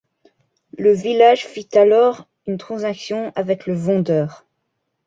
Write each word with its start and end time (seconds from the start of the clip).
Le 0.79 0.93
village 0.93 1.45
fit 1.45 1.69
alors 1.75 2.27
une 2.47 2.57
transaction 2.57 3.31
avec 3.35 3.67
le 3.67 3.75
vendeur. 3.75 4.47